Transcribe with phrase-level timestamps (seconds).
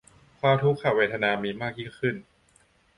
[0.39, 2.15] ความทุกขเวทนามีมากยิ่งขึ้น